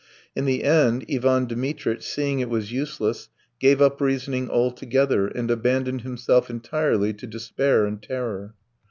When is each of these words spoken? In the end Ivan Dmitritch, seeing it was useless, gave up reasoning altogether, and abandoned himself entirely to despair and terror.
In 0.35 0.45
the 0.45 0.63
end 0.63 1.05
Ivan 1.13 1.45
Dmitritch, 1.45 2.01
seeing 2.01 2.39
it 2.39 2.49
was 2.49 2.71
useless, 2.71 3.29
gave 3.59 3.83
up 3.83 4.01
reasoning 4.01 4.49
altogether, 4.49 5.27
and 5.27 5.51
abandoned 5.51 6.01
himself 6.01 6.49
entirely 6.49 7.13
to 7.13 7.27
despair 7.27 7.85
and 7.85 8.01
terror. 8.01 8.55